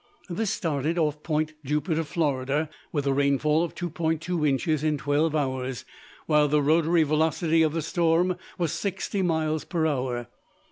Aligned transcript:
This 0.31 0.49
started 0.49 0.97
off 0.97 1.21
Point 1.21 1.53
Jupiter, 1.63 2.03
Florida, 2.03 2.71
with 2.91 3.05
a 3.05 3.13
rainfall 3.13 3.63
of 3.63 3.75
2.2 3.75 4.49
inches 4.49 4.83
in 4.83 4.97
twelve 4.97 5.35
hours, 5.35 5.85
while 6.25 6.47
the 6.47 6.59
rotary 6.63 7.03
velocity 7.03 7.61
of 7.61 7.73
the 7.73 7.87
wind 8.03 8.35
was 8.57 8.71
sixty 8.73 9.21
miles 9.21 9.63
per 9.63 9.85
hour. 9.85 10.25